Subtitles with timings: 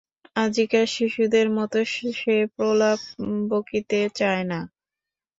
[0.35, 1.73] আজিকার শিশুদের মত
[2.13, 2.99] সে প্রলাপ
[3.49, 4.59] বকিতে চায় না।